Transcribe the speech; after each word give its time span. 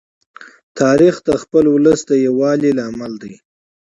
تاریخ 0.79 1.15
د 1.27 1.29
خپل 1.41 1.63
ولس 1.75 1.99
د 2.05 2.11
یووالي 2.25 2.71
لامل 2.79 3.13
دی. 3.23 3.33